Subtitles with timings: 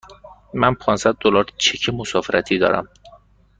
[0.53, 2.87] من پانصد دلار چک مسافرتی دارم.